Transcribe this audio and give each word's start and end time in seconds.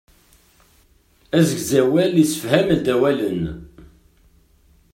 Asegzawal 1.37 2.13
issefham-d 2.23 2.85
awalen. 2.93 3.43